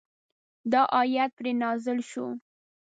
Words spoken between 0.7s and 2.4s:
دا آیت پرې نازل شو.